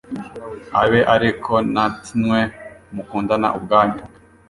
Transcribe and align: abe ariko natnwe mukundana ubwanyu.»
abe 0.81 0.99
ariko 1.15 1.53
natnwe 1.73 2.39
mukundana 2.93 3.47
ubwanyu.» 3.57 4.01